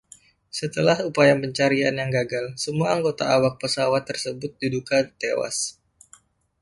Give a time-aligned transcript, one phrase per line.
[0.59, 5.57] Setelah upaya pencarian yang gagal, semua anggota awak pesawat tersebut diduga tewas.